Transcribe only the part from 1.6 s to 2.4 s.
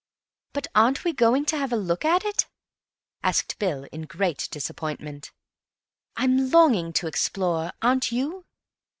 a look at